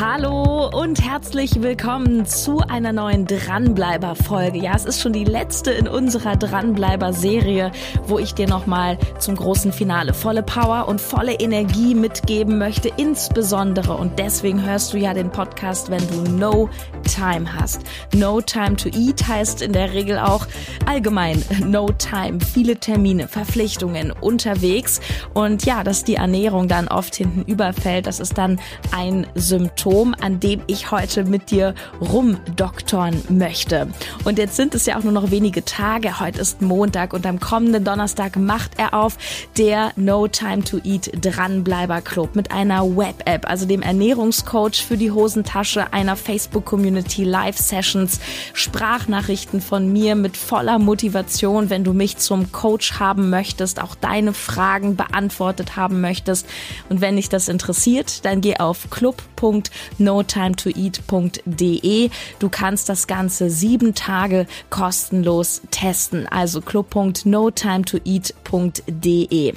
[0.00, 4.58] Hallo und herzlich willkommen zu einer neuen Dranbleiber-Folge.
[4.58, 7.70] Ja, es ist schon die letzte in unserer Dranbleiber-Serie,
[8.08, 13.94] wo ich dir nochmal zum großen Finale volle Power und volle Energie mitgeben möchte, insbesondere.
[13.94, 16.68] Und deswegen hörst du ja den Podcast, wenn du No
[17.04, 17.82] Time hast.
[18.12, 20.48] No Time to Eat heißt in der Regel auch
[20.86, 25.00] allgemein No Time, viele Termine, Verpflichtungen unterwegs.
[25.34, 28.58] Und ja, dass die Ernährung dann oft hinten überfällt, das ist dann
[28.90, 33.88] ein Symptom Symptom, an dem ich heute mit dir rumdoktoren möchte.
[34.24, 36.20] Und jetzt sind es ja auch nur noch wenige Tage.
[36.20, 39.18] Heute ist Montag und am kommenden Donnerstag macht er auf
[39.58, 45.10] der No Time to Eat Dranbleiber Club mit einer Web-App, also dem Ernährungscoach für die
[45.10, 48.20] Hosentasche, einer Facebook-Community, Live-Sessions,
[48.54, 54.32] Sprachnachrichten von mir mit voller Motivation, wenn du mich zum Coach haben möchtest, auch deine
[54.32, 56.46] Fragen beantwortet haben möchtest.
[56.88, 62.10] Und wenn dich das interessiert, dann geh auf club.de notimetoeat.de.
[62.38, 66.26] Du kannst das Ganze sieben Tage kostenlos testen.
[66.26, 69.54] Also club.notimetoeat.de.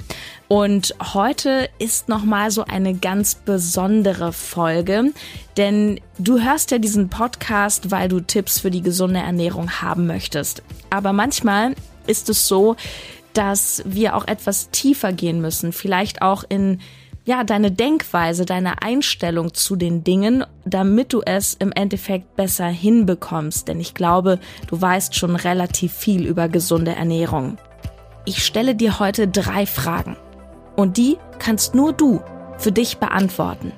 [0.48, 5.12] Und heute ist nochmal so eine ganz besondere Folge,
[5.58, 10.64] denn du hörst ja diesen Podcast, weil du Tipps für die gesunde Ernährung haben möchtest.
[10.90, 11.76] Aber manchmal
[12.08, 12.76] ist es so,
[13.34, 16.80] dass wir auch etwas tiefer gehen müssen, vielleicht auch in
[17.28, 23.68] ja, deine Denkweise, deine Einstellung zu den Dingen, damit du es im Endeffekt besser hinbekommst.
[23.68, 27.58] Denn ich glaube, du weißt schon relativ viel über gesunde Ernährung.
[28.24, 30.16] Ich stelle dir heute drei Fragen.
[30.78, 32.22] Und die kannst nur du
[32.60, 33.74] für dich beantworten.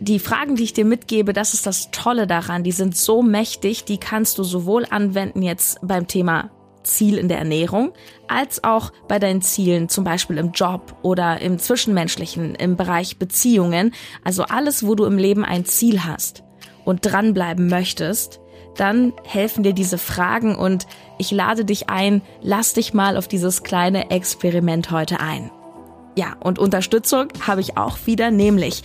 [0.00, 2.62] Die Fragen, die ich dir mitgebe, das ist das Tolle daran.
[2.62, 6.50] Die sind so mächtig, die kannst du sowohl anwenden jetzt beim Thema
[6.86, 7.92] Ziel in der Ernährung,
[8.28, 13.92] als auch bei deinen Zielen, zum Beispiel im Job oder im Zwischenmenschlichen, im Bereich Beziehungen,
[14.24, 16.42] also alles, wo du im Leben ein Ziel hast
[16.84, 18.40] und dranbleiben möchtest,
[18.76, 20.86] dann helfen dir diese Fragen und
[21.18, 25.50] ich lade dich ein, lass dich mal auf dieses kleine Experiment heute ein.
[26.16, 28.82] Ja, und Unterstützung habe ich auch wieder, nämlich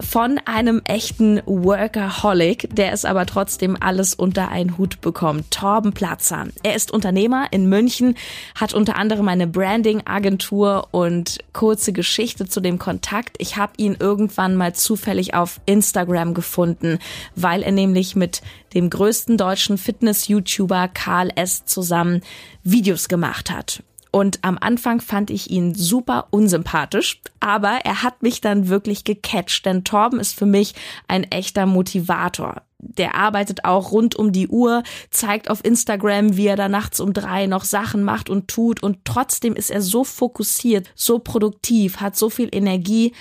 [0.00, 5.50] von einem echten Workaholic, der es aber trotzdem alles unter einen Hut bekommt.
[5.50, 6.48] Torben Platzer.
[6.62, 8.16] Er ist Unternehmer in München,
[8.54, 13.36] hat unter anderem eine Branding-Agentur und kurze Geschichte zu dem Kontakt.
[13.38, 16.98] Ich habe ihn irgendwann mal zufällig auf Instagram gefunden,
[17.36, 18.42] weil er nämlich mit
[18.74, 21.64] dem größten deutschen Fitness-YouTuber Karl S.
[21.64, 22.22] zusammen
[22.62, 23.82] Videos gemacht hat.
[24.10, 29.66] Und am Anfang fand ich ihn super unsympathisch, aber er hat mich dann wirklich gecatcht,
[29.66, 30.74] denn Torben ist für mich
[31.06, 32.62] ein echter Motivator.
[32.78, 37.12] Der arbeitet auch rund um die Uhr, zeigt auf Instagram, wie er da nachts um
[37.12, 42.16] drei noch Sachen macht und tut und trotzdem ist er so fokussiert, so produktiv, hat
[42.16, 43.12] so viel Energie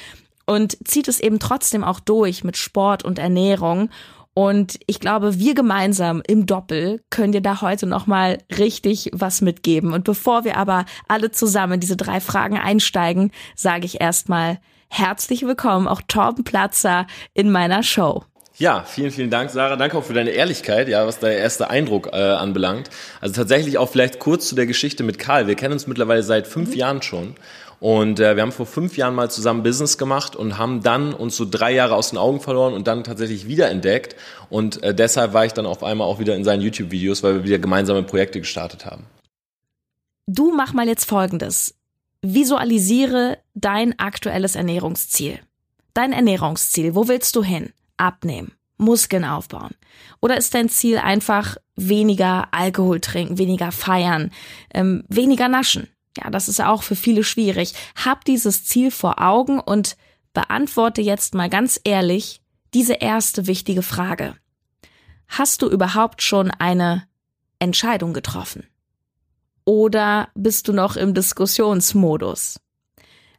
[0.50, 3.90] und zieht es eben trotzdem auch durch mit Sport und Ernährung.
[4.40, 9.92] Und ich glaube, wir gemeinsam im Doppel können dir da heute nochmal richtig was mitgeben.
[9.92, 15.90] Und bevor wir aber alle zusammen diese drei Fragen einsteigen, sage ich erstmal herzlich willkommen,
[15.90, 18.24] auch Torben Platzer in meiner Show.
[18.56, 19.76] Ja, vielen, vielen Dank, Sarah.
[19.76, 22.90] Danke auch für deine Ehrlichkeit, ja, was dein erster Eindruck äh, anbelangt.
[23.20, 25.48] Also tatsächlich auch vielleicht kurz zu der Geschichte mit Karl.
[25.48, 26.76] Wir kennen uns mittlerweile seit fünf mhm.
[26.76, 27.36] Jahren schon.
[27.80, 31.38] Und äh, wir haben vor fünf Jahren mal zusammen Business gemacht und haben dann uns
[31.38, 34.16] so drei Jahre aus den Augen verloren und dann tatsächlich wiederentdeckt.
[34.50, 37.44] Und äh, deshalb war ich dann auf einmal auch wieder in seinen YouTube-Videos, weil wir
[37.46, 39.06] wieder gemeinsame Projekte gestartet haben.
[40.28, 41.76] Du mach mal jetzt Folgendes.
[42.22, 45.40] Visualisiere dein aktuelles Ernährungsziel.
[45.94, 46.96] Dein Ernährungsziel.
[46.96, 47.72] Wo willst du hin?
[47.96, 48.52] Abnehmen.
[48.78, 49.72] Muskeln aufbauen?
[50.22, 54.32] Oder ist dein Ziel einfach weniger Alkohol trinken, weniger feiern,
[54.74, 55.88] ähm, weniger naschen?
[56.18, 57.74] Ja, das ist auch für viele schwierig.
[57.96, 59.96] Hab dieses Ziel vor Augen und
[60.34, 62.42] beantworte jetzt mal ganz ehrlich
[62.74, 64.36] diese erste wichtige Frage.
[65.28, 67.04] Hast du überhaupt schon eine
[67.60, 68.68] Entscheidung getroffen?
[69.66, 72.60] Oder bist du noch im Diskussionsmodus?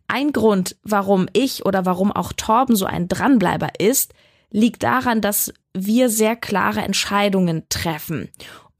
[0.06, 4.14] Ein Grund, warum ich oder warum auch Torben so ein Dranbleiber ist,
[4.50, 8.28] liegt daran, dass wir sehr klare Entscheidungen treffen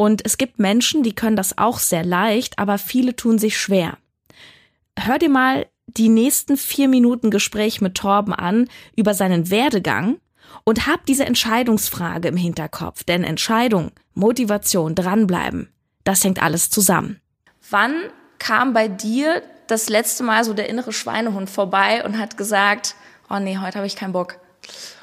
[0.01, 3.99] und es gibt Menschen, die können das auch sehr leicht, aber viele tun sich schwer.
[4.99, 10.17] Hör dir mal die nächsten vier Minuten Gespräch mit Torben an über seinen Werdegang
[10.65, 13.05] und hab diese Entscheidungsfrage im Hinterkopf.
[13.05, 15.71] Denn Entscheidung, Motivation, dranbleiben,
[16.03, 17.21] das hängt alles zusammen.
[17.69, 17.93] Wann
[18.39, 22.95] kam bei dir das letzte Mal so der innere Schweinehund vorbei und hat gesagt,
[23.29, 24.39] oh nee, heute habe ich keinen Bock?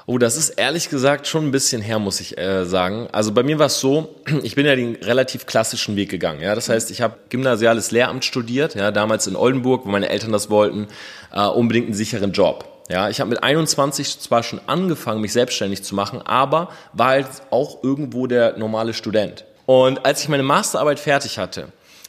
[0.10, 3.10] Oh, das ist ehrlich gesagt schon ein bisschen her, muss ich äh, sagen.
[3.12, 6.40] Also bei mir war es so, ich bin ja den relativ klassischen Weg gegangen.
[6.40, 10.32] Ja, das heißt, ich habe gymnasiales Lehramt studiert, ja, damals in Oldenburg, wo meine Eltern
[10.32, 10.88] das wollten,
[11.34, 12.86] äh, unbedingt einen sicheren Job.
[12.90, 17.28] Ja, ich habe mit 21 zwar schon angefangen, mich selbstständig zu machen, aber war halt
[17.50, 19.44] auch irgendwo der normale Student.
[19.66, 21.68] Und als ich meine Masterarbeit fertig hatte,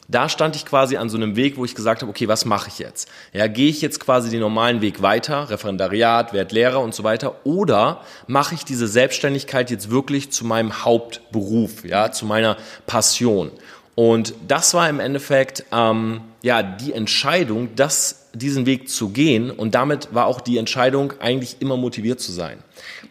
[0.09, 2.69] da stand ich quasi an so einem Weg, wo ich gesagt habe, okay, was mache
[2.69, 3.07] ich jetzt?
[3.31, 7.35] Ja, gehe ich jetzt quasi den normalen Weg weiter, Referendariat, werd Lehrer und so weiter,
[7.45, 12.57] oder mache ich diese Selbstständigkeit jetzt wirklich zu meinem Hauptberuf, ja, zu meiner
[12.87, 13.51] Passion?
[13.95, 19.51] Und das war im Endeffekt ähm, ja die Entscheidung, das, diesen Weg zu gehen.
[19.51, 22.59] Und damit war auch die Entscheidung, eigentlich immer motiviert zu sein.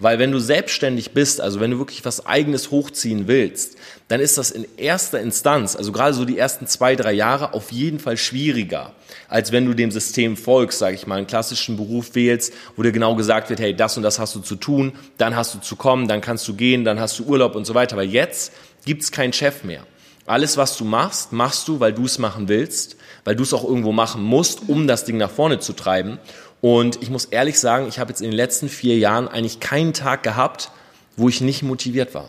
[0.00, 3.76] Weil wenn du selbstständig bist, also wenn du wirklich was eigenes hochziehen willst,
[4.08, 7.72] dann ist das in erster Instanz, also gerade so die ersten zwei, drei Jahre, auf
[7.72, 8.94] jeden Fall schwieriger,
[9.28, 12.92] als wenn du dem System folgst, sage ich mal, einen klassischen Beruf wählst, wo dir
[12.92, 15.76] genau gesagt wird, hey, das und das hast du zu tun, dann hast du zu
[15.76, 17.94] kommen, dann kannst du gehen, dann hast du Urlaub und so weiter.
[17.94, 18.52] Aber jetzt
[18.86, 19.84] gibt's keinen Chef mehr.
[20.28, 23.64] Alles, was du machst, machst du, weil du es machen willst, weil du es auch
[23.64, 26.18] irgendwo machen musst, um das Ding nach vorne zu treiben.
[26.60, 29.94] Und ich muss ehrlich sagen, ich habe jetzt in den letzten vier Jahren eigentlich keinen
[29.94, 30.70] Tag gehabt,
[31.16, 32.28] wo ich nicht motiviert war.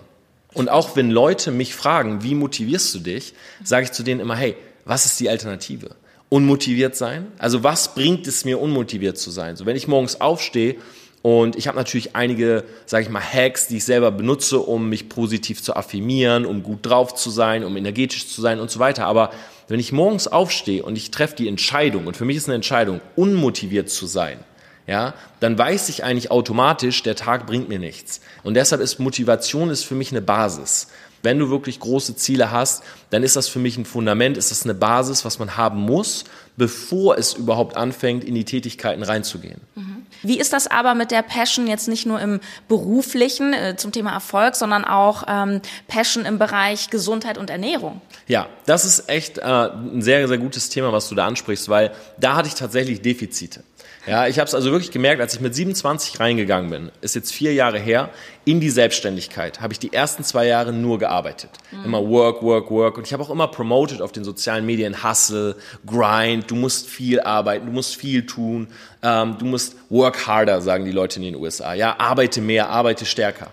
[0.53, 4.35] Und auch wenn Leute mich fragen, wie motivierst du dich, sage ich zu denen immer,
[4.35, 4.55] hey,
[4.85, 5.91] was ist die Alternative?
[6.29, 7.27] Unmotiviert sein?
[7.37, 9.55] Also was bringt es mir, unmotiviert zu sein?
[9.55, 10.75] So, wenn ich morgens aufstehe
[11.21, 15.09] und ich habe natürlich einige, sage ich mal, Hacks, die ich selber benutze, um mich
[15.09, 19.05] positiv zu affirmieren, um gut drauf zu sein, um energetisch zu sein und so weiter.
[19.05, 19.31] Aber
[19.67, 23.01] wenn ich morgens aufstehe und ich treffe die Entscheidung, und für mich ist eine Entscheidung,
[23.17, 24.39] unmotiviert zu sein,
[24.87, 28.21] ja, dann weiß ich eigentlich automatisch, der Tag bringt mir nichts.
[28.43, 30.87] Und deshalb ist Motivation ist für mich eine Basis.
[31.21, 34.63] Wenn du wirklich große Ziele hast, dann ist das für mich ein Fundament, ist das
[34.63, 36.23] eine Basis, was man haben muss,
[36.57, 39.61] bevor es überhaupt anfängt, in die Tätigkeiten reinzugehen.
[39.75, 39.88] Mhm.
[40.23, 44.11] Wie ist das aber mit der Passion jetzt nicht nur im beruflichen äh, zum Thema
[44.11, 48.01] Erfolg, sondern auch ähm, Passion im Bereich Gesundheit und Ernährung?
[48.27, 51.91] Ja, das ist echt äh, ein sehr, sehr gutes Thema, was du da ansprichst, weil
[52.17, 53.63] da hatte ich tatsächlich Defizite.
[54.07, 57.33] Ja, ich habe es also wirklich gemerkt, als ich mit 27 reingegangen bin, ist jetzt
[57.33, 58.09] vier Jahre her,
[58.45, 61.51] in die Selbstständigkeit, habe ich die ersten zwei Jahre nur gearbeitet.
[61.71, 61.85] Mhm.
[61.85, 62.97] Immer Work, Work, Work.
[62.97, 65.55] Und ich habe auch immer promoted auf den sozialen Medien, Hustle,
[65.85, 68.67] Grind, du musst viel arbeiten, du musst viel tun,
[69.03, 71.73] ähm, du musst work harder, sagen die Leute in den USA.
[71.73, 73.51] Ja, arbeite mehr, arbeite stärker.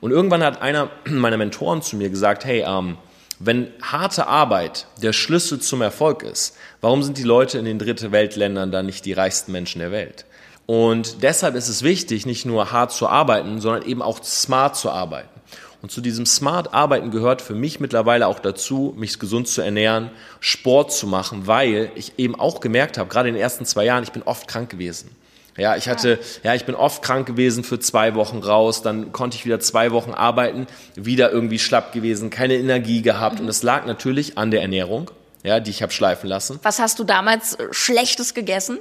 [0.00, 2.96] Und irgendwann hat einer meiner Mentoren zu mir gesagt, hey, ähm,
[3.40, 8.10] wenn harte Arbeit der Schlüssel zum Erfolg ist, warum sind die Leute in den Dritte
[8.10, 10.24] Weltländern dann nicht die reichsten Menschen der Welt?
[10.66, 14.90] Und deshalb ist es wichtig, nicht nur hart zu arbeiten, sondern eben auch smart zu
[14.90, 15.38] arbeiten.
[15.80, 20.10] Und zu diesem smart Arbeiten gehört für mich mittlerweile auch dazu, mich gesund zu ernähren,
[20.40, 24.02] Sport zu machen, weil ich eben auch gemerkt habe, gerade in den ersten zwei Jahren,
[24.02, 25.14] ich bin oft krank gewesen.
[25.58, 29.36] Ja, ich hatte, ja, ich bin oft krank gewesen für zwei Wochen raus, dann konnte
[29.36, 33.42] ich wieder zwei Wochen arbeiten, wieder irgendwie schlapp gewesen, keine Energie gehabt mhm.
[33.42, 35.10] und es lag natürlich an der Ernährung,
[35.42, 36.60] ja, die ich habe schleifen lassen.
[36.62, 38.78] Was hast du damals Schlechtes gegessen?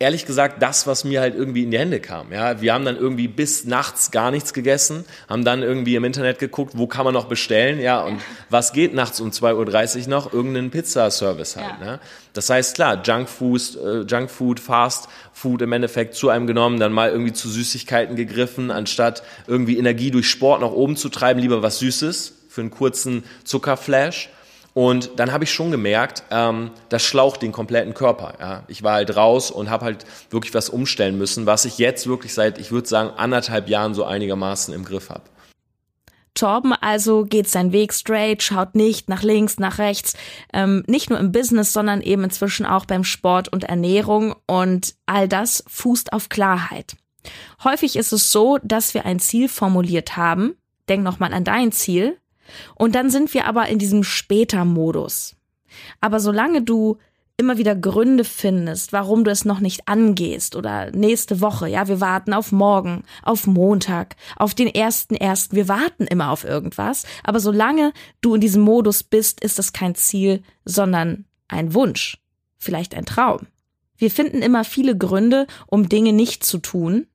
[0.00, 2.32] Ehrlich gesagt das, was mir halt irgendwie in die Hände kam.
[2.32, 6.38] Ja, wir haben dann irgendwie bis nachts gar nichts gegessen, haben dann irgendwie im Internet
[6.38, 10.32] geguckt, wo kann man noch bestellen, ja, und was geht nachts um 2.30 Uhr noch?
[10.32, 11.80] Irgendeinen Pizzaservice halt.
[11.80, 11.84] Ja.
[11.84, 12.00] Ne?
[12.32, 17.10] Das heißt, klar, Junkfood, äh, Junkfood, Fast Food im Endeffekt zu einem genommen, dann mal
[17.10, 21.80] irgendwie zu Süßigkeiten gegriffen, anstatt irgendwie Energie durch Sport nach oben zu treiben, lieber was
[21.80, 24.30] Süßes für einen kurzen Zuckerflash.
[24.78, 28.34] Und dann habe ich schon gemerkt, ähm, das schlaucht den kompletten Körper.
[28.38, 28.62] Ja.
[28.68, 32.32] Ich war halt raus und habe halt wirklich was umstellen müssen, was ich jetzt wirklich
[32.32, 35.24] seit, ich würde sagen, anderthalb Jahren so einigermaßen im Griff habe.
[36.34, 40.14] Torben also geht seinen Weg straight, schaut nicht nach links, nach rechts,
[40.52, 45.26] ähm, nicht nur im Business, sondern eben inzwischen auch beim Sport und Ernährung und all
[45.26, 46.94] das fußt auf Klarheit.
[47.64, 50.54] Häufig ist es so, dass wir ein Ziel formuliert haben,
[50.88, 52.16] denk nochmal an dein Ziel,
[52.74, 55.36] und dann sind wir aber in diesem Später-Modus.
[56.00, 56.98] Aber solange du
[57.38, 62.00] immer wieder Gründe findest, warum du es noch nicht angehst oder nächste Woche, ja, wir
[62.00, 67.38] warten auf morgen, auf Montag, auf den ersten ersten, wir warten immer auf irgendwas, aber
[67.38, 72.18] solange du in diesem Modus bist, ist es kein Ziel, sondern ein Wunsch,
[72.58, 73.46] vielleicht ein Traum.
[73.96, 77.06] Wir finden immer viele Gründe, um Dinge nicht zu tun.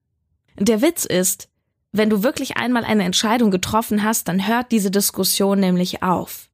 [0.58, 1.50] Der Witz ist,
[1.94, 6.50] wenn du wirklich einmal eine Entscheidung getroffen hast, dann hört diese Diskussion nämlich auf.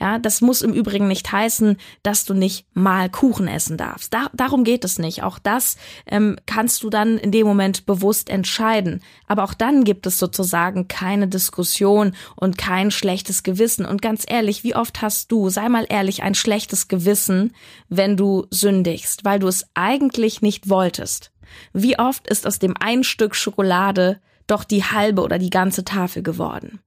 [0.00, 4.12] Ja, das muss im Übrigen nicht heißen, dass du nicht mal Kuchen essen darfst.
[4.12, 5.22] Da, darum geht es nicht.
[5.22, 5.76] Auch das
[6.06, 9.02] ähm, kannst du dann in dem Moment bewusst entscheiden.
[9.28, 13.86] Aber auch dann gibt es sozusagen keine Diskussion und kein schlechtes Gewissen.
[13.86, 17.54] Und ganz ehrlich, wie oft hast du, sei mal ehrlich, ein schlechtes Gewissen,
[17.88, 21.30] wenn du sündigst, weil du es eigentlich nicht wolltest?
[21.72, 26.22] Wie oft ist aus dem ein Stück Schokolade doch die halbe oder die ganze Tafel
[26.22, 26.80] geworden?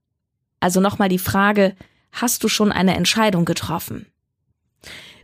[0.60, 1.76] Also nochmal die Frage,
[2.12, 4.06] hast du schon eine Entscheidung getroffen?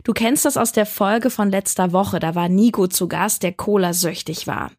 [0.03, 3.53] Du kennst das aus der Folge von letzter Woche, da war Nico zu Gast, der
[3.53, 4.71] Cola-süchtig war.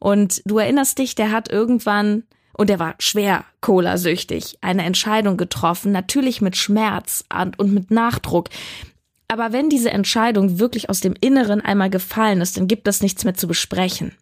[0.00, 5.92] Und du erinnerst dich, der hat irgendwann, und er war schwer Cola-süchtig, eine Entscheidung getroffen,
[5.92, 7.24] natürlich mit Schmerz
[7.56, 8.48] und mit Nachdruck.
[9.28, 13.24] Aber wenn diese Entscheidung wirklich aus dem Inneren einmal gefallen ist, dann gibt es nichts
[13.24, 14.12] mehr zu besprechen.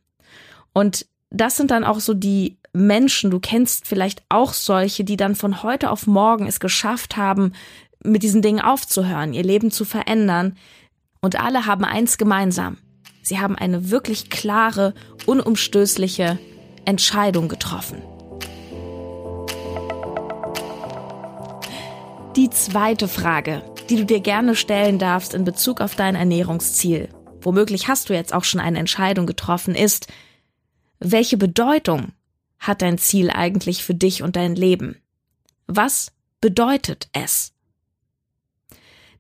[0.75, 5.35] Und das sind dann auch so die Menschen, du kennst vielleicht auch solche, die dann
[5.35, 7.52] von heute auf morgen es geschafft haben,
[8.02, 10.57] mit diesen Dingen aufzuhören, ihr Leben zu verändern.
[11.21, 12.79] Und alle haben eins gemeinsam.
[13.23, 14.95] Sie haben eine wirklich klare,
[15.26, 16.38] unumstößliche
[16.85, 18.02] Entscheidung getroffen.
[22.35, 27.11] Die zweite Frage, die du dir gerne stellen darfst in Bezug auf dein Ernährungsziel,
[27.43, 30.07] womöglich hast du jetzt auch schon eine Entscheidung getroffen, ist,
[30.99, 32.12] welche Bedeutung
[32.62, 34.97] hat dein Ziel eigentlich für dich und dein Leben?
[35.66, 37.52] Was bedeutet es?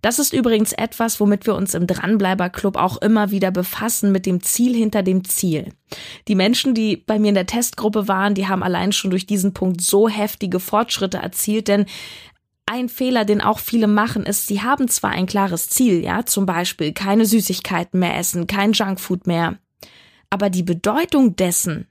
[0.00, 4.26] Das ist übrigens etwas, womit wir uns im Dranbleiber Club auch immer wieder befassen mit
[4.26, 5.72] dem Ziel hinter dem Ziel.
[6.26, 9.54] Die Menschen, die bei mir in der Testgruppe waren, die haben allein schon durch diesen
[9.54, 11.86] Punkt so heftige Fortschritte erzielt, denn
[12.66, 16.46] ein Fehler, den auch viele machen, ist, sie haben zwar ein klares Ziel, ja, zum
[16.46, 19.58] Beispiel keine Süßigkeiten mehr essen, kein Junkfood mehr,
[20.30, 21.86] aber die Bedeutung dessen,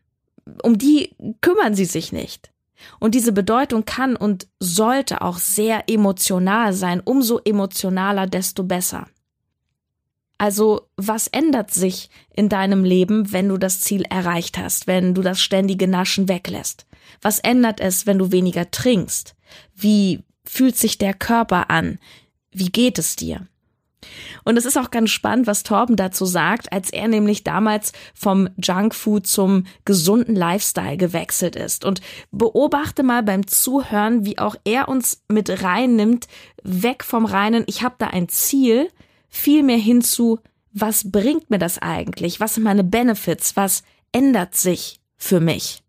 [0.63, 2.51] um die kümmern sie sich nicht.
[2.99, 6.99] Und diese Bedeutung kann und sollte auch sehr emotional sein.
[6.99, 9.07] Umso emotionaler, desto besser.
[10.37, 15.21] Also, was ändert sich in deinem Leben, wenn du das Ziel erreicht hast, wenn du
[15.21, 16.87] das ständige Naschen weglässt?
[17.21, 19.35] Was ändert es, wenn du weniger trinkst?
[19.75, 21.99] Wie fühlt sich der Körper an?
[22.51, 23.47] Wie geht es dir?
[24.43, 28.49] Und es ist auch ganz spannend, was Torben dazu sagt, als er nämlich damals vom
[28.57, 31.85] Junkfood zum gesunden Lifestyle gewechselt ist.
[31.85, 36.27] Und beobachte mal beim Zuhören, wie auch er uns mit reinnimmt,
[36.63, 38.89] weg vom reinen, ich habe da ein Ziel,
[39.29, 40.39] viel mehr hinzu,
[40.73, 42.39] was bringt mir das eigentlich?
[42.39, 43.55] Was sind meine Benefits?
[43.55, 45.80] Was ändert sich für mich?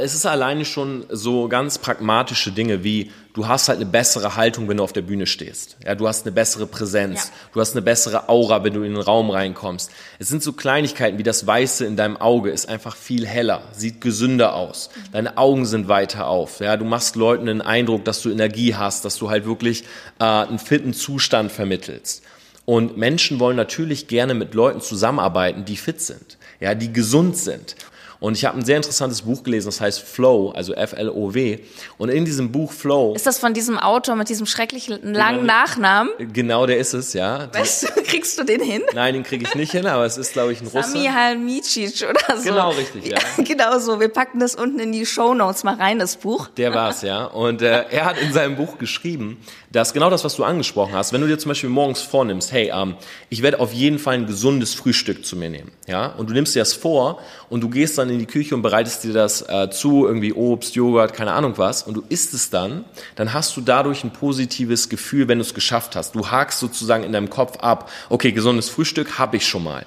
[0.00, 4.68] Es ist alleine schon so ganz pragmatische Dinge wie du hast halt eine bessere Haltung,
[4.68, 5.76] wenn du auf der Bühne stehst.
[5.84, 7.30] Ja, du hast eine bessere Präsenz, ja.
[7.52, 9.90] du hast eine bessere Aura, wenn du in den Raum reinkommst.
[10.18, 14.00] Es sind so Kleinigkeiten wie das Weiße in deinem Auge ist einfach viel heller, sieht
[14.00, 14.90] gesünder aus.
[15.12, 16.60] Deine Augen sind weiter auf.
[16.60, 19.84] Ja, du machst Leuten den Eindruck, dass du Energie hast, dass du halt wirklich
[20.20, 22.22] äh, einen fitten Zustand vermittelst.
[22.64, 27.74] Und Menschen wollen natürlich gerne mit Leuten zusammenarbeiten, die fit sind, ja, die gesund sind.
[28.22, 31.58] Und ich habe ein sehr interessantes Buch gelesen, das heißt Flow, also F-L-O-W.
[31.98, 33.14] Und in diesem Buch Flow.
[33.16, 36.12] Ist das von diesem Autor mit diesem schrecklichen langen genau, Nachnamen?
[36.32, 37.48] Genau, der ist es, ja.
[37.52, 38.82] Weißt du, kriegst du den hin?
[38.94, 40.92] Nein, den kriege ich nicht hin, aber es ist, glaube ich, ein Russe.
[40.92, 42.48] Sami Halmicic oder so.
[42.48, 43.18] Genau, richtig, ja.
[43.42, 43.98] genau so.
[43.98, 46.46] Wir packen das unten in die Show Notes mal rein, das Buch.
[46.56, 47.24] Der war's, ja.
[47.24, 49.38] Und äh, er hat in seinem Buch geschrieben,
[49.72, 52.70] dass genau das, was du angesprochen hast, wenn du dir zum Beispiel morgens vornimmst, hey,
[52.72, 52.94] ähm,
[53.30, 56.54] ich werde auf jeden Fall ein gesundes Frühstück zu mir nehmen, ja, und du nimmst
[56.54, 59.70] dir das vor und du gehst dann in die Küche und bereitest dir das äh,
[59.70, 62.84] zu, irgendwie Obst, Joghurt, keine Ahnung was, und du isst es dann,
[63.16, 66.14] dann hast du dadurch ein positives Gefühl, wenn du es geschafft hast.
[66.14, 69.86] Du hakst sozusagen in deinem Kopf ab, okay, gesundes Frühstück habe ich schon mal.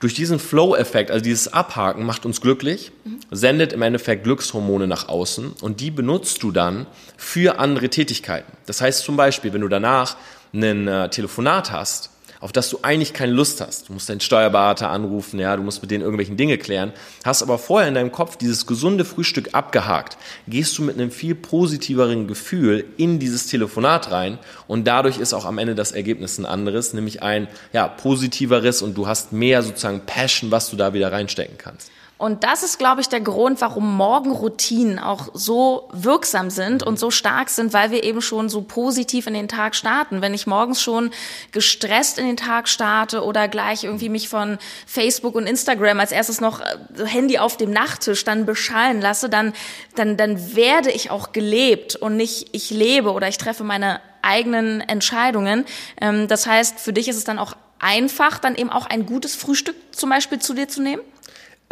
[0.00, 2.92] Durch diesen Flow-Effekt, also dieses Abhaken, macht uns glücklich,
[3.30, 8.52] sendet im Endeffekt Glückshormone nach außen und die benutzt du dann für andere Tätigkeiten.
[8.66, 10.16] Das heißt zum Beispiel, wenn du danach
[10.52, 12.10] ein äh, Telefonat hast,
[12.44, 13.88] auf das du eigentlich keine Lust hast.
[13.88, 16.92] Du musst deinen Steuerberater anrufen, ja, du musst mit denen irgendwelchen Dinge klären,
[17.24, 21.34] hast aber vorher in deinem Kopf dieses gesunde Frühstück abgehakt, gehst du mit einem viel
[21.34, 26.44] positiveren Gefühl in dieses Telefonat rein und dadurch ist auch am Ende das Ergebnis ein
[26.44, 31.10] anderes, nämlich ein ja, positiveres und du hast mehr sozusagen Passion, was du da wieder
[31.10, 31.90] reinstecken kannst.
[32.16, 37.10] Und das ist, glaube ich, der Grund, warum Morgenroutinen auch so wirksam sind und so
[37.10, 40.22] stark sind, weil wir eben schon so positiv in den Tag starten.
[40.22, 41.10] Wenn ich morgens schon
[41.50, 46.40] gestresst in den Tag starte oder gleich irgendwie mich von Facebook und Instagram als erstes
[46.40, 49.52] noch äh, Handy auf dem Nachttisch dann beschallen lasse, dann,
[49.96, 54.80] dann, dann werde ich auch gelebt und nicht ich lebe oder ich treffe meine eigenen
[54.82, 55.64] Entscheidungen.
[56.00, 59.34] Ähm, das heißt, für dich ist es dann auch einfach, dann eben auch ein gutes
[59.34, 61.02] Frühstück zum Beispiel zu dir zu nehmen?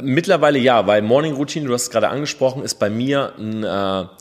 [0.05, 3.69] Mittlerweile ja, weil Morning Routine, du hast es gerade angesprochen, ist bei mir ein äh,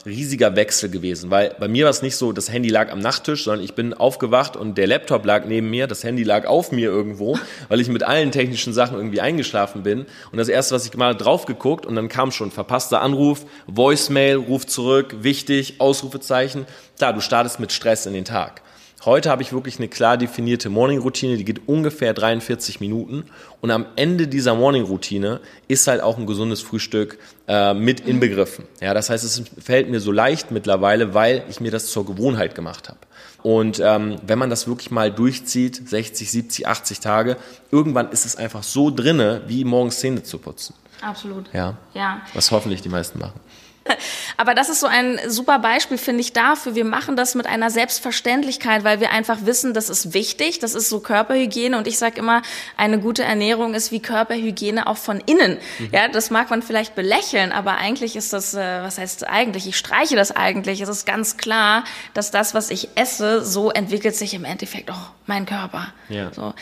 [0.05, 1.31] riesiger Wechsel gewesen.
[1.31, 3.93] Weil bei mir war es nicht so, das Handy lag am Nachttisch, sondern ich bin
[3.95, 7.89] aufgewacht und der Laptop lag neben mir, das Handy lag auf mir irgendwo, weil ich
[7.89, 10.05] mit allen technischen Sachen irgendwie eingeschlafen bin.
[10.31, 13.45] Und das erste, was ich gemacht habe, drauf geguckt und dann kam schon verpasster Anruf,
[13.65, 16.67] Voicemail, Ruf zurück, wichtig, Ausrufezeichen.
[16.97, 18.61] Klar, du startest mit Stress in den Tag.
[19.03, 23.25] Heute habe ich wirklich eine klar definierte Morning-Routine, die geht ungefähr 43 Minuten.
[23.60, 27.17] Und am Ende dieser Morning-Routine ist halt auch ein gesundes Frühstück
[27.48, 28.65] äh, mit inbegriffen.
[28.79, 32.53] Ja, das heißt, es fällt mir so leicht mittlerweile, weil ich mir das zur Gewohnheit
[32.53, 33.00] gemacht habe.
[33.41, 37.38] Und ähm, wenn man das wirklich mal durchzieht, 60, 70, 80 Tage,
[37.72, 40.75] irgendwann ist es einfach so drinne, wie morgens Zähne zu putzen.
[41.01, 41.51] Absolut.
[41.53, 41.75] Ja.
[41.96, 42.22] Ja.
[42.36, 43.39] Was hoffentlich die meisten machen.
[44.38, 46.75] Aber das ist so ein super Beispiel, finde ich, dafür.
[46.75, 50.89] Wir machen das mit einer Selbstverständlichkeit, weil wir einfach wissen, das ist wichtig, das ist
[50.89, 51.77] so Körperhygiene.
[51.77, 52.41] Und ich sage immer,
[52.77, 55.57] eine gute Ernährung ist wie Körperhygiene auch von innen.
[55.79, 55.89] Mhm.
[55.91, 59.67] Ja, das mag man vielleicht belächeln, aber eigentlich ist das, äh, was heißt eigentlich?
[59.67, 60.81] Ich streiche das eigentlich.
[60.81, 61.83] Es ist ganz klar,
[62.13, 65.93] dass das, was ich esse, so entwickelt sich im Endeffekt auch mein Körper.
[66.09, 66.31] Ja.
[66.33, 66.53] So.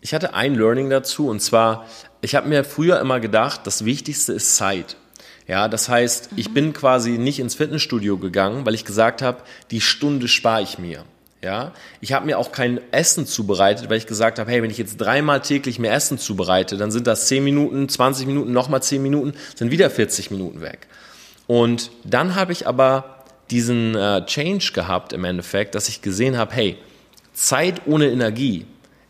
[0.00, 1.86] Ich hatte ein Learning dazu und zwar,
[2.22, 4.96] ich habe mir früher immer gedacht, das Wichtigste ist Zeit.
[5.50, 9.42] Ja, das heißt, ich bin quasi nicht ins Fitnessstudio gegangen, weil ich gesagt habe,
[9.72, 11.04] die Stunde spare ich mir.
[11.42, 14.78] Ja, ich habe mir auch kein Essen zubereitet, weil ich gesagt habe, hey, wenn ich
[14.78, 19.02] jetzt dreimal täglich mehr Essen zubereite, dann sind das 10 Minuten, 20 Minuten, nochmal 10
[19.02, 20.86] Minuten, sind wieder 40 Minuten weg.
[21.48, 26.54] Und dann habe ich aber diesen äh, Change gehabt im Endeffekt, dass ich gesehen habe,
[26.54, 26.76] hey,
[27.32, 28.66] Zeit ohne Energie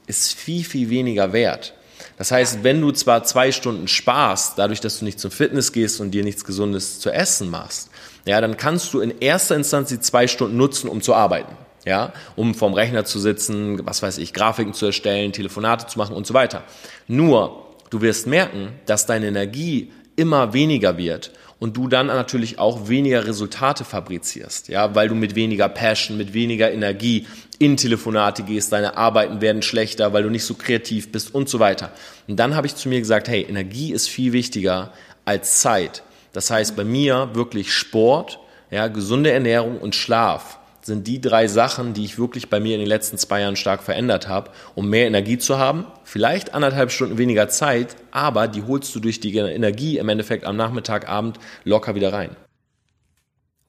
[0.06, 1.74] ist viel, viel weniger wert.
[2.20, 6.02] Das heißt, wenn du zwar zwei Stunden sparst, dadurch, dass du nicht zum Fitness gehst
[6.02, 7.88] und dir nichts Gesundes zu essen machst,
[8.26, 11.56] ja, dann kannst du in erster Instanz die zwei Stunden nutzen, um zu arbeiten.
[11.86, 16.14] Ja, um vorm Rechner zu sitzen, was weiß ich, Grafiken zu erstellen, Telefonate zu machen
[16.14, 16.64] und so weiter.
[17.08, 22.88] Nur, du wirst merken, dass deine Energie immer weniger wird und du dann natürlich auch
[22.88, 27.26] weniger Resultate fabrizierst, ja, weil du mit weniger Passion, mit weniger Energie
[27.58, 31.60] in Telefonate gehst, deine Arbeiten werden schlechter, weil du nicht so kreativ bist und so
[31.60, 31.92] weiter.
[32.26, 34.92] Und dann habe ich zu mir gesagt, hey, Energie ist viel wichtiger
[35.26, 36.02] als Zeit.
[36.32, 38.40] Das heißt bei mir wirklich Sport,
[38.70, 40.59] ja, gesunde Ernährung und Schlaf
[40.90, 43.82] sind die drei Sachen, die ich wirklich bei mir in den letzten zwei Jahren stark
[43.82, 45.86] verändert habe, um mehr Energie zu haben.
[46.02, 50.56] Vielleicht anderthalb Stunden weniger Zeit, aber die holst du durch die Energie im Endeffekt am
[50.56, 52.36] Nachmittag, Abend locker wieder rein.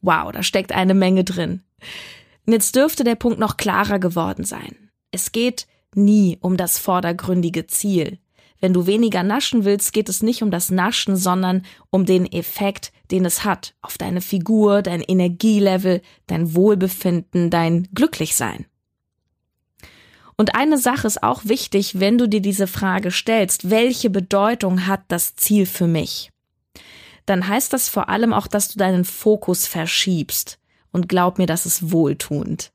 [0.02, 1.62] Wow, da steckt eine Menge drin.
[2.48, 4.90] Jetzt dürfte der Punkt noch klarer geworden sein.
[5.12, 8.18] Es geht nie um das vordergründige Ziel.
[8.60, 12.92] Wenn du weniger naschen willst, geht es nicht um das Naschen, sondern um den Effekt,
[13.12, 18.66] den es hat auf deine Figur, dein Energielevel, dein Wohlbefinden, dein Glücklichsein.
[20.38, 25.02] Und eine Sache ist auch wichtig, wenn du dir diese Frage stellst, welche Bedeutung hat
[25.10, 26.32] das Ziel für mich?
[27.26, 30.58] Dann heißt das vor allem auch, dass du deinen Fokus verschiebst.
[30.92, 32.72] Und glaub mir, das ist wohltuend.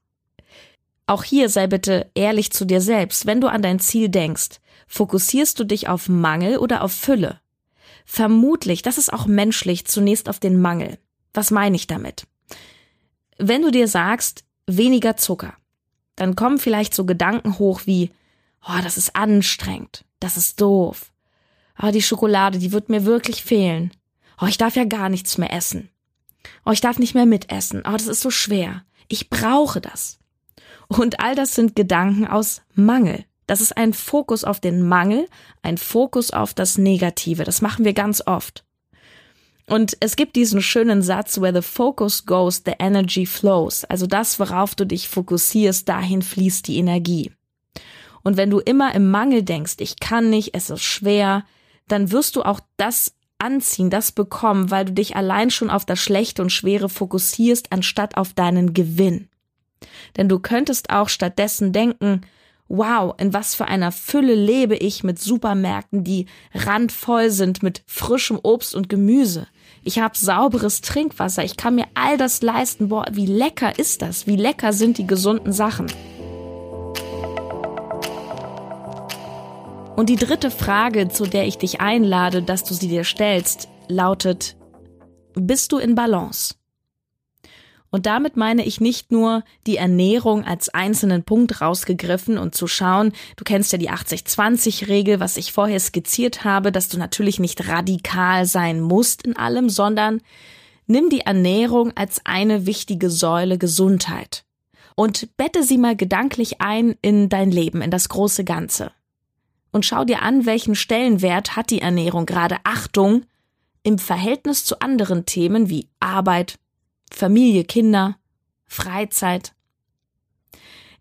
[1.07, 3.27] Auch hier sei bitte ehrlich zu dir selbst.
[3.27, 7.41] Wenn du an dein Ziel denkst, Fokussierst du dich auf Mangel oder auf Fülle?
[8.07, 10.99] Vermutlich, das ist auch menschlich, zunächst auf den Mangel.
[11.35, 12.27] Was meine ich damit?
[13.37, 15.55] Wenn du dir sagst, weniger Zucker,
[16.15, 18.11] dann kommen vielleicht so Gedanken hoch wie,
[18.67, 21.13] oh, das ist anstrengend, das ist doof.
[21.83, 23.91] Oh, die Schokolade, die wird mir wirklich fehlen.
[24.41, 25.91] Oh, ich darf ja gar nichts mehr essen.
[26.65, 27.83] Oh, ich darf nicht mehr mitessen.
[27.87, 28.85] Oh, das ist so schwer.
[29.09, 30.19] Ich brauche das.
[30.89, 33.25] Und all das sind Gedanken aus Mangel.
[33.47, 35.29] Das ist ein Fokus auf den Mangel,
[35.63, 37.45] ein Fokus auf das Negative.
[37.45, 38.65] Das machen wir ganz oft.
[39.69, 43.85] Und es gibt diesen schönen Satz, where the focus goes, the energy flows.
[43.85, 47.33] Also das, worauf du dich fokussierst, dahin fließt die Energie.
[48.23, 51.45] Und wenn du immer im Mangel denkst, ich kann nicht, es ist schwer,
[51.89, 56.01] dann wirst du auch das anziehen, das bekommen, weil du dich allein schon auf das
[56.01, 59.29] Schlechte und Schwere fokussierst, anstatt auf deinen Gewinn.
[60.17, 62.23] Denn du könntest auch stattdessen denken,
[62.69, 68.39] wow, in was für einer Fülle lebe ich mit Supermärkten, die randvoll sind mit frischem
[68.43, 69.47] Obst und Gemüse.
[69.85, 72.89] Ich habe sauberes Trinkwasser, ich kann mir all das leisten.
[72.89, 74.27] Boah, wie lecker ist das?
[74.27, 75.87] Wie lecker sind die gesunden Sachen?
[79.95, 84.57] Und die dritte Frage, zu der ich dich einlade, dass du sie dir stellst, lautet,
[85.35, 86.56] bist du in Balance?
[87.97, 93.13] Und damit meine ich nicht nur die Ernährung als einzelnen Punkt rausgegriffen und zu schauen,
[93.37, 98.45] du kennst ja die 80-20-Regel, was ich vorher skizziert habe, dass du natürlich nicht radikal
[98.45, 100.21] sein musst in allem, sondern
[100.87, 104.45] nimm die Ernährung als eine wichtige Säule Gesundheit
[104.95, 108.93] und bette sie mal gedanklich ein in dein Leben, in das große Ganze.
[109.73, 113.25] und schau dir an, welchen Stellenwert hat die Ernährung gerade Achtung
[113.83, 116.59] im Verhältnis zu anderen Themen wie Arbeit,
[117.11, 118.19] Familie, Kinder,
[118.67, 119.53] Freizeit.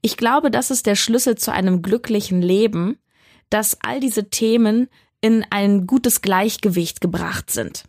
[0.02, 2.98] Ich glaube, das ist der Schlüssel zu einem glücklichen Leben,
[3.50, 4.88] dass all diese Themen
[5.22, 7.86] in ein gutes Gleichgewicht gebracht sind.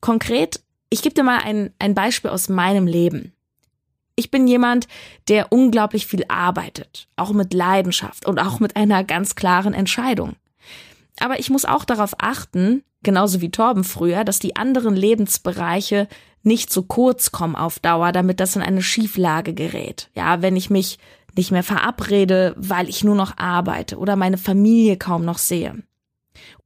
[0.00, 0.60] Konkret,
[0.90, 3.32] ich gebe dir mal ein, ein Beispiel aus meinem Leben.
[4.16, 4.86] Ich bin jemand,
[5.28, 10.36] der unglaublich viel arbeitet, auch mit Leidenschaft und auch mit einer ganz klaren Entscheidung.
[11.20, 16.08] Aber ich muss auch darauf achten, genauso wie Torben früher, dass die anderen Lebensbereiche
[16.42, 20.10] nicht zu kurz kommen auf Dauer, damit das in eine Schieflage gerät.
[20.14, 20.98] Ja, wenn ich mich
[21.36, 25.82] nicht mehr verabrede, weil ich nur noch arbeite oder meine Familie kaum noch sehe.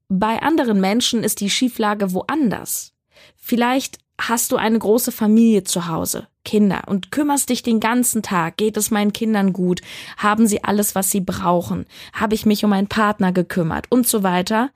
[0.08, 2.94] Bei anderen Menschen ist die Schieflage woanders.
[3.36, 8.56] Vielleicht hast du eine große Familie zu Hause, Kinder, und kümmerst dich den ganzen Tag,
[8.56, 9.82] geht es meinen Kindern gut,
[10.16, 11.84] haben sie alles, was sie brauchen,
[12.14, 14.70] habe ich mich um einen Partner gekümmert und so weiter,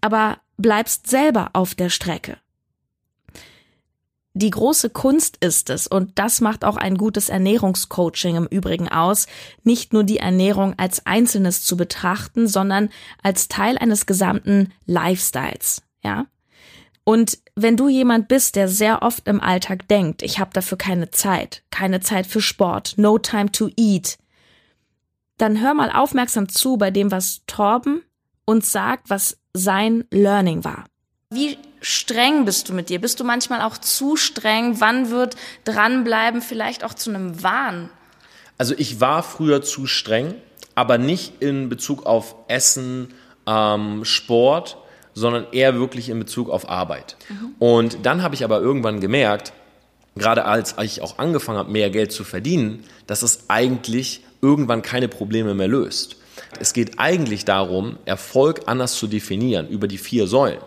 [0.00, 2.38] aber bleibst selber auf der Strecke.
[4.32, 9.26] Die große Kunst ist es, und das macht auch ein gutes Ernährungscoaching im Übrigen aus,
[9.62, 12.88] nicht nur die Ernährung als Einzelnes zu betrachten, sondern
[13.22, 16.24] als Teil eines gesamten Lifestyles, ja?
[17.04, 21.10] Und wenn du jemand bist, der sehr oft im Alltag denkt, ich habe dafür keine
[21.10, 24.18] Zeit, keine Zeit für Sport, no time to eat,
[25.38, 28.02] dann hör mal aufmerksam zu bei dem, was Torben
[28.44, 30.84] uns sagt, was sein Learning war.
[31.30, 33.00] Wie streng bist du mit dir?
[33.00, 34.80] Bist du manchmal auch zu streng?
[34.80, 37.88] Wann wird dranbleiben vielleicht auch zu einem Wahn?
[38.58, 40.34] Also ich war früher zu streng,
[40.74, 43.14] aber nicht in Bezug auf Essen,
[43.46, 44.76] ähm, Sport,
[45.14, 47.16] sondern eher wirklich in Bezug auf Arbeit.
[47.28, 47.54] Mhm.
[47.58, 49.52] Und dann habe ich aber irgendwann gemerkt,
[50.16, 55.08] gerade als ich auch angefangen habe, mehr Geld zu verdienen, dass es eigentlich irgendwann keine
[55.08, 56.16] Probleme mehr löst.
[56.58, 60.60] Es geht eigentlich darum, Erfolg anders zu definieren über die vier Säulen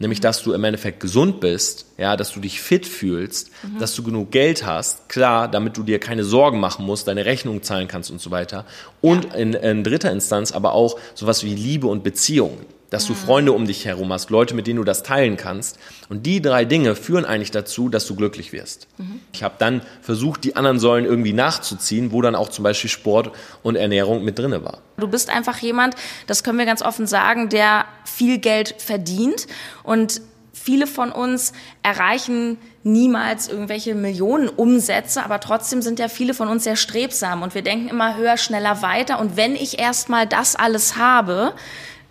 [0.00, 3.78] nämlich dass du im Endeffekt gesund bist, ja, dass du dich fit fühlst, mhm.
[3.78, 7.62] dass du genug Geld hast, klar, damit du dir keine Sorgen machen musst, deine Rechnung
[7.62, 8.64] zahlen kannst und so weiter.
[9.00, 9.34] Und ja.
[9.34, 13.66] in, in dritter Instanz aber auch sowas wie Liebe und Beziehungen dass du Freunde um
[13.66, 15.78] dich herum hast, Leute, mit denen du das teilen kannst.
[16.08, 18.88] Und die drei Dinge führen eigentlich dazu, dass du glücklich wirst.
[18.98, 19.20] Mhm.
[19.32, 23.30] Ich habe dann versucht, die anderen Säulen irgendwie nachzuziehen, wo dann auch zum Beispiel Sport
[23.62, 24.78] und Ernährung mit drinne war.
[24.98, 25.94] Du bist einfach jemand,
[26.26, 29.46] das können wir ganz offen sagen, der viel Geld verdient
[29.82, 30.20] und
[30.52, 36.64] viele von uns erreichen niemals irgendwelche Millionen Umsätze, aber trotzdem sind ja viele von uns
[36.64, 39.20] sehr strebsam und wir denken immer höher, schneller, weiter.
[39.20, 41.54] Und wenn ich erstmal das alles habe,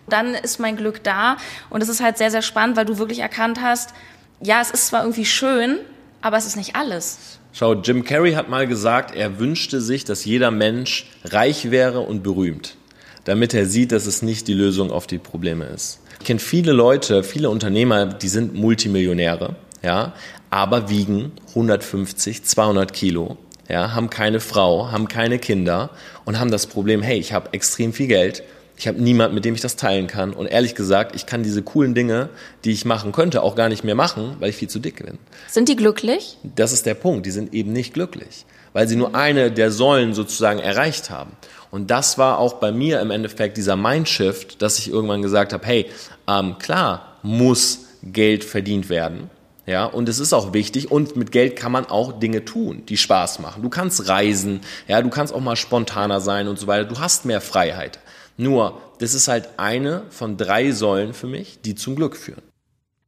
[0.07, 1.37] dann ist mein Glück da.
[1.69, 3.93] Und es ist halt sehr, sehr spannend, weil du wirklich erkannt hast,
[4.41, 5.79] ja, es ist zwar irgendwie schön,
[6.21, 7.39] aber es ist nicht alles.
[7.51, 12.23] Schau, Jim Carrey hat mal gesagt, er wünschte sich, dass jeder Mensch reich wäre und
[12.23, 12.75] berühmt,
[13.25, 15.99] damit er sieht, dass es nicht die Lösung auf die Probleme ist.
[16.19, 20.13] Ich kenne viele Leute, viele Unternehmer, die sind Multimillionäre, ja,
[20.49, 23.37] aber wiegen 150, 200 Kilo,
[23.69, 25.91] ja, haben keine Frau, haben keine Kinder
[26.25, 28.43] und haben das Problem, hey, ich habe extrem viel Geld,
[28.79, 30.31] ich habe niemand, mit dem ich das teilen kann.
[30.31, 32.29] Und ehrlich gesagt, ich kann diese coolen Dinge,
[32.63, 35.19] die ich machen könnte, auch gar nicht mehr machen, weil ich viel zu dick bin.
[35.49, 36.37] Sind die glücklich?
[36.55, 37.25] Das ist der Punkt.
[37.25, 41.33] Die sind eben nicht glücklich, weil sie nur eine der Säulen sozusagen erreicht haben.
[41.71, 45.65] Und das war auch bei mir im Endeffekt dieser Mindshift, dass ich irgendwann gesagt habe,
[45.65, 45.85] hey,
[46.27, 49.29] ähm, klar muss Geld verdient werden.
[49.65, 52.97] Ja, und es ist auch wichtig und mit Geld kann man auch Dinge tun, die
[52.97, 53.61] Spaß machen.
[53.61, 56.85] Du kannst reisen, ja, du kannst auch mal spontaner sein und so weiter.
[56.85, 57.99] Du hast mehr Freiheit.
[58.35, 62.41] Nur, das ist halt eine von drei Säulen für mich, die zum Glück führen.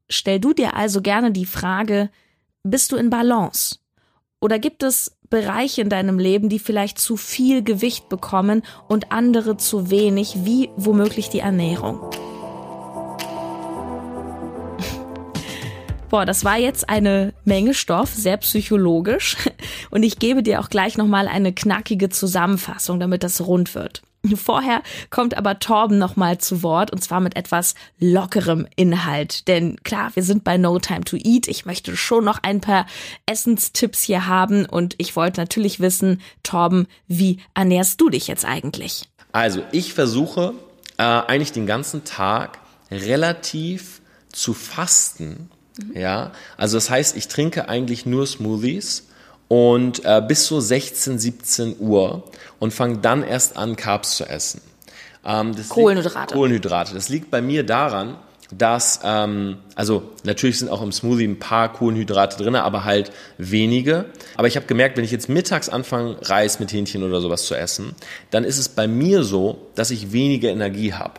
[0.07, 2.11] Stell du dir also gerne die Frage,
[2.63, 3.77] bist du in Balance?
[4.39, 9.57] Oder gibt es Bereiche in deinem Leben, die vielleicht zu viel Gewicht bekommen und andere
[9.57, 12.01] zu wenig, wie womöglich die Ernährung?
[16.11, 19.37] Boah, das war jetzt eine Menge Stoff, sehr psychologisch.
[19.89, 24.01] Und ich gebe dir auch gleich nochmal eine knackige Zusammenfassung, damit das rund wird.
[24.35, 29.47] Vorher kommt aber Torben nochmal zu Wort und zwar mit etwas lockerem Inhalt.
[29.47, 31.47] Denn klar, wir sind bei No Time to Eat.
[31.47, 32.85] Ich möchte schon noch ein paar
[33.25, 39.09] Essenstipps hier haben und ich wollte natürlich wissen, Torben, wie ernährst du dich jetzt eigentlich?
[39.31, 40.53] Also ich versuche
[40.97, 42.59] äh, eigentlich den ganzen Tag
[42.91, 45.49] relativ zu fasten.
[45.77, 45.97] Mhm.
[45.99, 49.07] Ja, also das heißt, ich trinke eigentlich nur Smoothies
[49.51, 52.23] und äh, bis so 16, 17 Uhr
[52.59, 54.61] und fange dann erst an, Carbs zu essen.
[55.25, 56.19] Ähm, Kohlenhydrate.
[56.19, 56.93] Liegt, Kohlenhydrate.
[56.93, 58.15] Das liegt bei mir daran,
[58.57, 64.05] dass, ähm, also natürlich sind auch im Smoothie ein paar Kohlenhydrate drin, aber halt wenige.
[64.37, 67.53] Aber ich habe gemerkt, wenn ich jetzt mittags anfange, Reis mit Hähnchen oder sowas zu
[67.53, 67.93] essen,
[68.29, 71.15] dann ist es bei mir so, dass ich weniger Energie habe.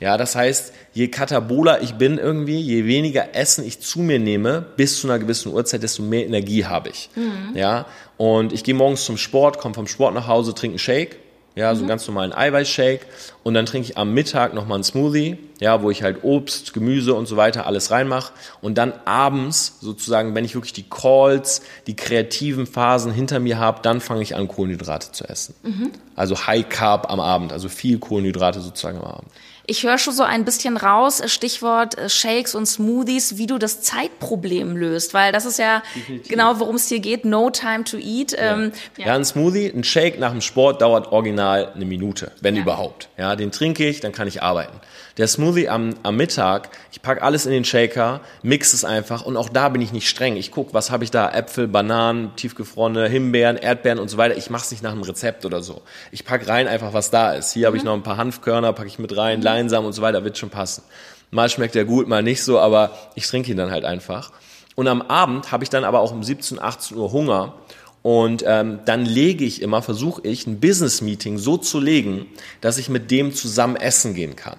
[0.00, 4.64] Ja, das heißt, je kataboler ich bin irgendwie, je weniger Essen ich zu mir nehme,
[4.76, 7.10] bis zu einer gewissen Uhrzeit, desto mehr Energie habe ich.
[7.14, 7.56] Mhm.
[7.56, 7.86] Ja,
[8.16, 11.16] und ich gehe morgens zum Sport, komme vom Sport nach Hause, trinke einen Shake
[11.56, 13.06] ja, so einen ganz normalen Eiweißshake
[13.42, 17.14] und dann trinke ich am Mittag nochmal einen Smoothie, ja, wo ich halt Obst, Gemüse
[17.14, 21.96] und so weiter alles reinmache und dann abends sozusagen, wenn ich wirklich die Calls, die
[21.96, 25.54] kreativen Phasen hinter mir habe, dann fange ich an Kohlenhydrate zu essen.
[25.62, 25.90] Mhm.
[26.14, 29.30] Also High Carb am Abend, also viel Kohlenhydrate sozusagen am Abend.
[29.66, 33.82] Ich höre schon so ein bisschen raus, Stichwort äh, Shakes und Smoothies, wie du das
[33.82, 36.28] Zeitproblem löst, weil das ist ja Definitiv.
[36.28, 38.32] genau, worum es hier geht, no time to eat.
[38.32, 38.54] Ja.
[38.54, 39.06] Ähm, ja.
[39.06, 39.14] ja.
[39.14, 42.62] ein Smoothie, ein Shake nach dem Sport dauert original eine Minute, wenn ja.
[42.62, 43.08] überhaupt.
[43.16, 44.80] Ja, den trinke ich, dann kann ich arbeiten.
[45.20, 49.36] Der Smoothie am, am Mittag, ich pack alles in den Shaker, mix es einfach und
[49.36, 50.36] auch da bin ich nicht streng.
[50.36, 51.30] Ich guck, was habe ich da?
[51.30, 54.38] Äpfel, Bananen, tiefgefrorene Himbeeren, Erdbeeren und so weiter.
[54.38, 55.82] Ich mache es nicht nach einem Rezept oder so.
[56.10, 57.52] Ich pack rein einfach, was da ist.
[57.52, 57.66] Hier mhm.
[57.66, 59.44] habe ich noch ein paar Hanfkörner, packe ich mit rein, mhm.
[59.44, 60.84] Leinsamen und so weiter, wird schon passen.
[61.30, 64.32] Mal schmeckt er gut, mal nicht so, aber ich trinke ihn dann halt einfach.
[64.74, 67.52] Und am Abend habe ich dann aber auch um 17, 18 Uhr Hunger
[68.00, 72.24] und ähm, dann lege ich immer, versuche ich, ein Business-Meeting so zu legen,
[72.62, 74.56] dass ich mit dem zusammen essen gehen kann.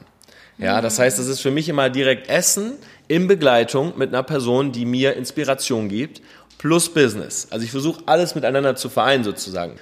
[0.57, 2.73] Ja, das heißt, es ist für mich immer direkt Essen
[3.07, 6.21] in Begleitung mit einer Person, die mir Inspiration gibt,
[6.57, 7.47] plus Business.
[7.49, 9.79] Also ich versuche alles miteinander zu vereinen sozusagen.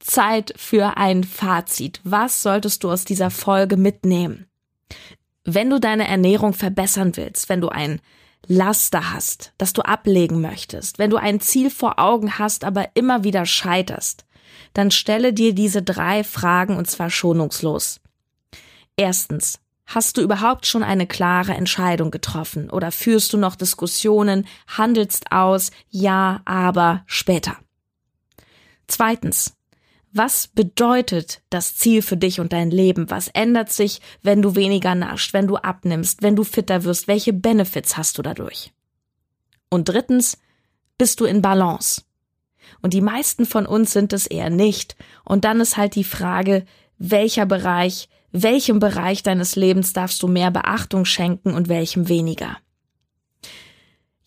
[0.00, 2.00] Zeit für ein Fazit.
[2.04, 4.46] Was solltest du aus dieser Folge mitnehmen?
[5.44, 8.00] Wenn du deine Ernährung verbessern willst, wenn du ein
[8.48, 13.24] Laster hast, das du ablegen möchtest, wenn du ein Ziel vor Augen hast, aber immer
[13.24, 14.24] wieder scheiterst,
[14.74, 18.00] dann stelle dir diese drei Fragen und zwar schonungslos.
[18.96, 25.30] Erstens, Hast du überhaupt schon eine klare Entscheidung getroffen oder führst du noch Diskussionen, handelst
[25.30, 27.56] aus, ja, aber später?
[28.88, 29.52] Zweitens.
[30.12, 33.10] Was bedeutet das Ziel für dich und dein Leben?
[33.10, 37.06] Was ändert sich, wenn du weniger nascht, wenn du abnimmst, wenn du fitter wirst?
[37.06, 38.72] Welche Benefits hast du dadurch?
[39.68, 40.38] Und drittens,
[40.96, 42.02] bist du in Balance?
[42.80, 44.96] Und die meisten von uns sind es eher nicht.
[45.22, 46.64] Und dann ist halt die Frage,
[46.96, 48.08] welcher Bereich
[48.42, 52.56] welchem Bereich deines Lebens darfst du mehr Beachtung schenken und welchem weniger.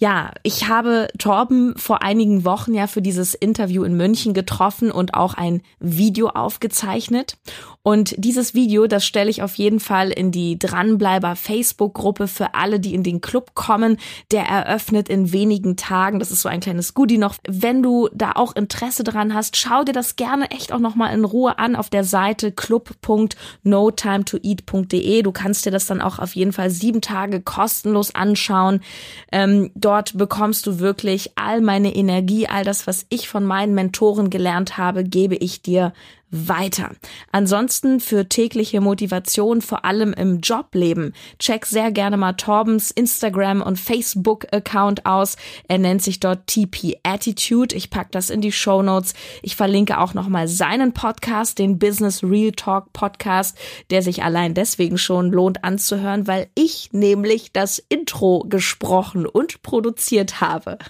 [0.02, 5.14] Ja, ich habe Torben vor einigen Wochen ja für dieses Interview in München getroffen und
[5.14, 7.38] auch ein Video aufgezeichnet.
[7.90, 12.80] Und dieses Video, das stelle ich auf jeden Fall in die Dranbleiber Facebook-Gruppe für alle,
[12.80, 13.98] die in den Club kommen.
[14.30, 16.20] Der eröffnet in wenigen Tagen.
[16.20, 17.38] Das ist so ein kleines Goodie noch.
[17.48, 21.26] Wenn du da auch Interesse dran hast, schau dir das gerne echt auch nochmal in
[21.26, 25.24] Ruhe an auf der Seite club.notimetoeat.de.
[25.24, 28.82] Du kannst dir das dann auch auf jeden Fall sieben Tage kostenlos anschauen.
[29.32, 34.30] Ähm, dort bekommst du wirklich all meine Energie, all das, was ich von meinen Mentoren
[34.30, 35.92] gelernt habe, gebe ich dir
[36.32, 36.92] weiter.
[37.32, 43.80] Ansonsten für tägliche Motivation, vor allem im Jobleben, check sehr gerne mal Torbens Instagram und
[43.80, 45.38] Facebook Account aus.
[45.68, 47.76] Er nennt sich dort TP Attitude.
[47.76, 49.14] Ich pack das in die Show Notes.
[49.42, 53.58] Ich verlinke auch nochmal seinen Podcast, den Business Real Talk Podcast,
[53.90, 60.42] der sich allein deswegen schon lohnt anzuhören, weil ich nämlich das Intro gesprochen und produziert
[60.42, 60.78] habe.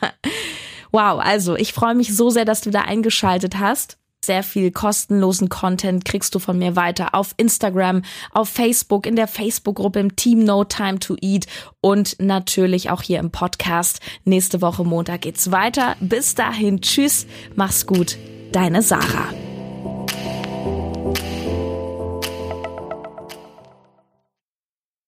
[0.91, 3.99] Wow, also ich freue mich so sehr, dass du da eingeschaltet hast.
[4.29, 9.27] Sehr viel kostenlosen Content kriegst du von mir weiter auf Instagram, auf Facebook, in der
[9.27, 11.47] Facebook-Gruppe im Team No Time to Eat
[11.81, 14.01] und natürlich auch hier im Podcast.
[14.25, 15.95] Nächste Woche Montag geht's weiter.
[15.99, 18.19] Bis dahin, tschüss, mach's gut,
[18.51, 19.33] deine Sarah.